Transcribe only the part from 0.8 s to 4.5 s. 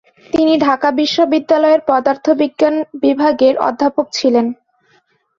বিশ্ববিদ্যালয়ের পদার্থবিজ্ঞান বিভাগের অধ্যাপক ছিলেন।